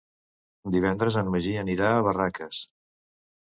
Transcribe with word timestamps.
Divendres 0.75 1.21
en 1.21 1.31
Magí 1.37 1.55
anirà 1.67 1.93
a 1.93 2.03
Barraques. 2.11 2.67